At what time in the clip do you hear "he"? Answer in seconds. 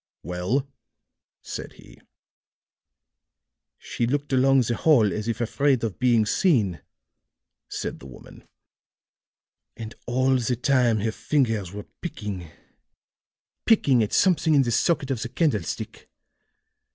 1.73-2.01